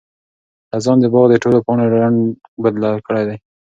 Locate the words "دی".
3.29-3.37